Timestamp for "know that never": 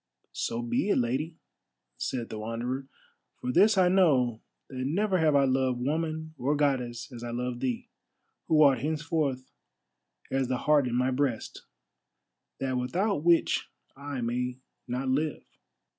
3.87-5.19